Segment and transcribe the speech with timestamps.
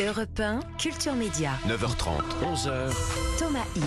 [0.00, 1.52] Europe 1, Culture Média.
[1.68, 2.92] 9h30, 11h.
[3.38, 3.82] Thomas Hill.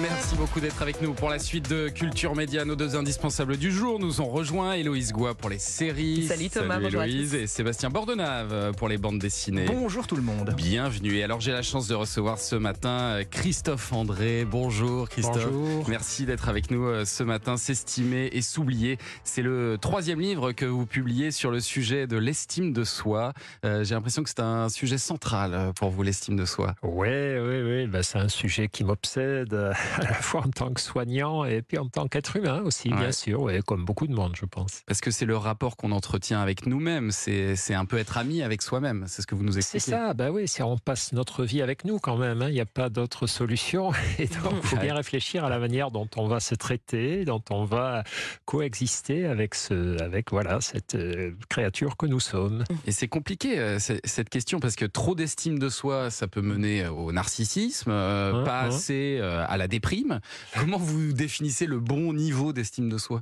[0.00, 2.64] Merci beaucoup d'être avec nous pour la suite de Culture Média.
[2.64, 4.72] Nos deux indispensables du jour nous ont rejoints.
[4.72, 6.26] Héloïse Goua pour les séries.
[6.26, 7.30] Salut Thomas, bonjour à Héloïse.
[7.30, 7.36] tous.
[7.36, 9.66] Et Sébastien Bordenave pour les bandes dessinées.
[9.66, 10.54] Bonjour tout le monde.
[10.56, 11.14] Bienvenue.
[11.14, 14.44] Et alors j'ai la chance de recevoir ce matin Christophe André.
[14.44, 15.48] Bonjour Christophe.
[15.52, 15.88] Bonjour.
[15.88, 17.56] Merci d'être avec nous euh, ce matin.
[17.56, 18.98] S'estimer et s'oublier.
[19.22, 23.34] C'est le troisième livre que vous publiez sur le sujet de l'estime de soi.
[23.64, 26.74] Euh, j'ai l'impression que c'est un sujet central euh, pour vous, l'estime de soi.
[26.82, 27.86] Oui, oui, oui.
[27.86, 31.62] Ben, c'est un sujet qui m'obsède euh, à la fois en tant que soignant et
[31.62, 32.96] puis en tant qu'être humain aussi, Ouais.
[32.98, 34.82] bien sûr, ouais, comme beaucoup de monde, je pense.
[34.86, 37.10] Parce que c'est le rapport qu'on entretient avec nous-mêmes.
[37.10, 39.04] C'est c'est un peu être ami avec soi-même.
[39.08, 39.90] C'est ce que vous nous C'est expliquez.
[39.90, 42.42] ça, ben oui, c'est on passe notre vie avec nous quand même.
[42.42, 42.48] hein.
[42.48, 43.92] Il n'y a pas d'autre solution.
[44.18, 47.42] Et donc, il faut bien réfléchir à la manière dont on va se traiter, dont
[47.50, 48.04] on va
[48.46, 52.64] coexister avec ce, avec voilà cette euh, créature que nous sommes.
[52.86, 56.86] Et c'est compliqué c'est- cette question parce que trop d'estime de soi, ça peut mener
[56.88, 60.20] au narcissisme, euh, pas assez euh, à la déprime.
[60.58, 63.20] Comment vous définissez le bon niveau d'estime de soi?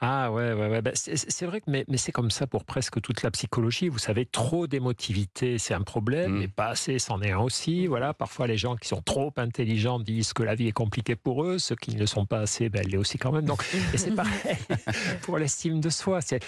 [0.00, 0.82] Ah ouais, ouais, ouais.
[0.82, 3.88] Ben, c'est vrai que mais, mais c'est comme ça pour presque toute la psychologie.
[3.88, 6.38] Vous savez, trop d'émotivité, c'est un problème, Mm.
[6.38, 7.86] mais pas assez, c'en est un aussi.
[7.86, 11.44] Voilà, parfois les gens qui sont trop intelligents disent que la vie est compliquée pour
[11.44, 11.58] eux.
[11.58, 13.44] Ceux qui ne le sont pas assez, ben, elle l'est aussi quand même.
[13.44, 14.32] Donc, et c'est pareil
[15.22, 16.20] pour l'estime de soi.
[16.22, 16.42] C'est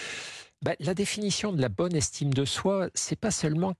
[0.62, 3.74] ben, la définition de la bonne estime de soi, c'est pas seulement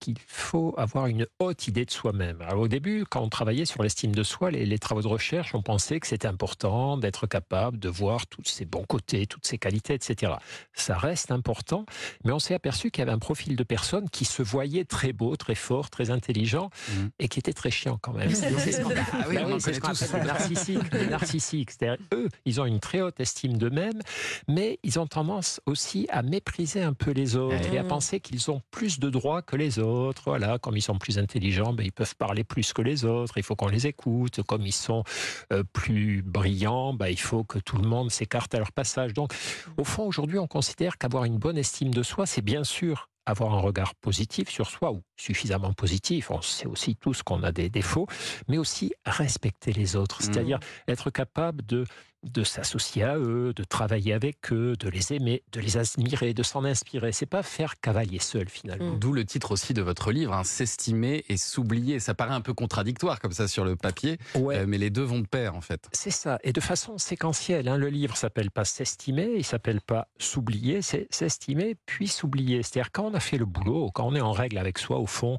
[0.00, 2.40] qu'il faut avoir une haute idée de soi-même.
[2.42, 5.54] Alors, au début, quand on travaillait sur l'estime de soi, les, les travaux de recherche,
[5.54, 9.58] on pensait que c'était important d'être capable de voir tous ses bons côtés, toutes ses
[9.58, 10.32] qualités, etc.
[10.74, 11.86] Ça reste important,
[12.24, 15.12] mais on s'est aperçu qu'il y avait un profil de personnes qui se voyaient très
[15.12, 17.10] beau, très fort, très intelligent, Mhm.
[17.18, 18.28] et qui étaient très chiants quand même.
[18.34, 19.70] C'est ce qu'on- Ah oui, ce
[20.16, 20.92] les narcissiques.
[20.92, 24.00] Les narcissiques, c'est-à-dire eux, ils ont une très haute estime d'eux-mêmes,
[24.48, 28.50] mais ils ont tendance aussi à mépriser un peu les autres et à penser qu'ils
[28.50, 30.22] ont plus de droits que les autres.
[30.26, 33.38] Voilà, comme ils sont plus intelligents, ben, ils peuvent parler plus que les autres.
[33.38, 34.42] Il faut qu'on les écoute.
[34.42, 35.04] Comme ils sont
[35.52, 39.12] euh, plus brillants, ben, il faut que tout le monde s'écarte à leur passage.
[39.14, 39.32] Donc,
[39.76, 43.54] au fond, aujourd'hui, on considère qu'avoir une bonne estime de soi, c'est bien sûr avoir
[43.54, 46.30] un regard positif sur soi ou suffisamment positif.
[46.30, 48.06] On sait aussi tous qu'on a des défauts,
[48.48, 50.26] mais aussi respecter les autres, Mhm.
[50.34, 51.86] c'est-à-dire être capable de
[52.24, 56.42] de s'associer à eux, de travailler avec eux, de les aimer, de les admirer, de
[56.42, 57.12] s'en inspirer.
[57.12, 58.94] C'est pas faire cavalier seul finalement.
[58.94, 58.98] Mm.
[58.98, 62.00] D'où le titre aussi de votre livre, hein, s'estimer et s'oublier.
[62.00, 64.56] Ça paraît un peu contradictoire comme ça sur le papier, Ouais.
[64.58, 65.88] euh, mais les deux vont de pair en fait.
[65.92, 67.68] C'est ça, et de façon séquentielle.
[67.68, 67.76] hein.
[67.76, 72.62] Le livre s'appelle pas s'estimer, il s'appelle pas s'oublier, c'est s'estimer puis s'oublier.
[72.62, 75.06] C'est-à-dire quand on a fait le boulot, quand on est en règle avec soi, au
[75.06, 75.36] fond,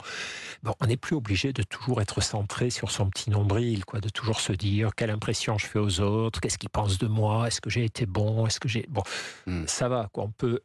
[0.63, 4.09] bon, on n'est plus obligé de toujours être centré sur son petit nombril, quoi, de
[4.09, 7.61] toujours se dire quelle impression je fais aux autres, qu'est-ce qu'ils pensent de moi, est-ce
[7.61, 9.03] que j'ai été bon, est-ce que j'ai bon,
[9.47, 9.63] Mm.
[9.67, 10.23] ça va, quoi.
[10.25, 10.59] On peut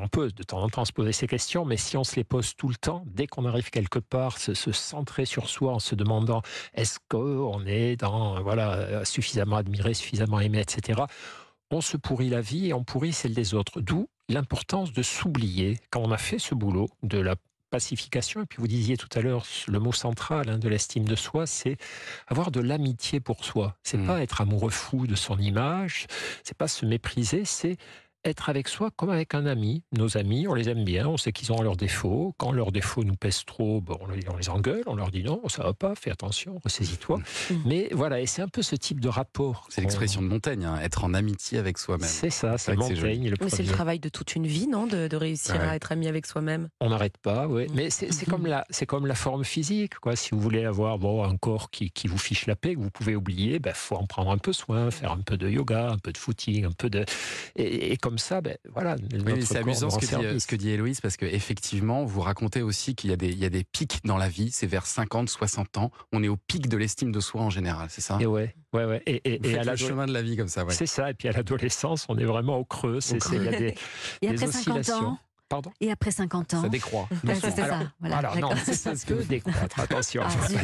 [0.00, 2.24] on peut de temps en temps se poser ces questions, mais si on se les
[2.24, 5.78] pose tout le temps, dès qu'on arrive quelque part, se, se centrer sur soi en
[5.78, 6.42] se demandant
[6.74, 11.02] est-ce qu'on est dans voilà euh, suffisamment admiré, suffisamment aimé, etc.
[11.70, 13.80] On se pourrit la vie et on pourrit celle des autres.
[13.80, 17.36] D'où l'importance de s'oublier quand on a fait ce boulot de la
[17.76, 18.42] pacification.
[18.42, 21.46] Et puis vous disiez tout à l'heure le mot central hein, de l'estime de soi,
[21.46, 21.76] c'est
[22.26, 23.76] avoir de l'amitié pour soi.
[23.82, 24.06] C'est Mm.
[24.06, 26.06] pas être amoureux fou de son image,
[26.42, 27.76] c'est pas se mépriser, c'est
[28.26, 29.82] être avec soi comme avec un ami.
[29.92, 32.34] Nos amis, on les aime bien, on sait qu'ils ont leurs défauts.
[32.38, 35.62] Quand leurs défauts nous pèsent trop, bon, on, les, engueule, on leur dit non, ça
[35.62, 37.18] va pas, fais attention, ressaisis-toi.
[37.18, 37.54] Mm.
[37.64, 39.66] Mais voilà, et c'est un peu ce type de rapport.
[39.70, 42.08] C'est l'expression de Montaigne, hein, être en amitié avec soi-même.
[42.08, 42.74] C'est ça, c'est.
[42.76, 45.60] Montaigne le Mais c'est le travail de toute une vie, non de, de réussir Ouais.
[45.60, 46.68] à être ami avec soi-même.
[46.80, 47.66] On n'arrête pas, oui.
[47.66, 47.72] Mm.
[47.74, 50.16] Mais c'est c'est comme la, c'est comme la forme physique, quoi.
[50.16, 52.90] Si vous voulez avoir bon un corps qui, qui vous fiche la paix, que vous
[52.90, 55.98] pouvez oublier, ben faut en prendre un peu soin, faire un peu de yoga, un
[55.98, 57.04] peu de footing, un peu de
[57.56, 58.96] et, et comme ça, ben voilà.
[59.26, 62.62] Oui, c'est amusant ce que, dit, ce que dit Héloïse, parce que effectivement, vous racontez
[62.62, 64.86] aussi qu'il y, a des- il y a des pics dans la vie, c'est vers
[64.86, 68.18] 50, 60 ans, on est au pic de l'estime de soi en général, c'est ça?
[68.20, 69.02] Et ouais, ouais, ouais.
[69.06, 70.72] Et, et, Vous et faites à le chemin de la vie comme ça, ouais.
[70.74, 71.10] C'est ça.
[71.10, 73.00] Et puis à l'adolescence, on est vraiment au creux.
[73.00, 73.74] C'est, c'est- il y a des,
[74.22, 75.06] Et des après 50 oscillations.
[75.06, 75.18] ans
[75.48, 75.70] Pardon.
[75.80, 77.08] Et après 50 ans Ça décroît.
[77.24, 77.92] Ouais, c'est Alors- ça.
[78.00, 79.78] Voilà, alors non, c'est ça peut décroître.
[79.78, 80.22] Attention.
[80.26, 80.58] Ah, zut.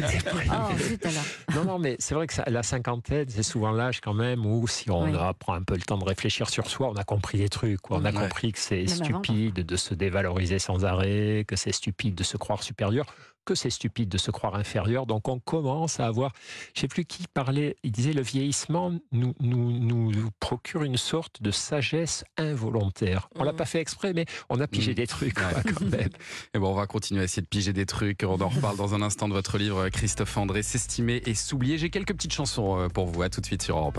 [0.51, 1.23] Oh, zut alors.
[1.55, 4.67] Non, non, mais c'est vrai que ça- la cinquantaine, c'est souvent l'âge quand même où
[4.67, 5.17] si on Oui.
[5.39, 7.79] prend un peu le temps de réfléchir sur soi, on a compris des trucs.
[7.79, 7.97] quoi.
[7.97, 8.19] On a Ouais.
[8.27, 12.61] compris que c'est stupide de se dévaloriser sans arrêt, que c'est stupide de se croire
[12.61, 13.05] supérieur,
[13.45, 15.05] que c'est stupide de se croire inférieur.
[15.05, 16.31] Donc on commence à avoir,
[16.73, 21.41] je sais plus qui parlait, il disait le vieillissement nous, nous, nous procure une sorte
[21.41, 23.29] de sagesse involontaire.
[23.35, 23.57] On l'a Mhm.
[23.57, 24.95] pas fait exprès, mais on a pigé Mhm.
[24.95, 25.61] des trucs quoi, Ouais.
[25.73, 26.09] quand même.
[26.53, 28.23] Et bon, on va continuer à essayer de piger des trucs.
[28.23, 31.77] On en reparle dans un instant de votre livre, Christophe André, S'estimer et s'oublier.
[31.77, 33.21] J'ai quelques petites chansons euh, pour vous.
[33.21, 33.91] À tout de suite sur Europe 1.